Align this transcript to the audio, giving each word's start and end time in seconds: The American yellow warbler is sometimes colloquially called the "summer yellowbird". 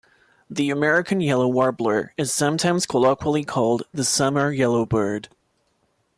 The 0.49 0.71
American 0.71 1.21
yellow 1.21 1.47
warbler 1.47 2.15
is 2.17 2.33
sometimes 2.33 2.87
colloquially 2.87 3.43
called 3.43 3.83
the 3.93 4.03
"summer 4.03 4.51
yellowbird". 4.51 5.29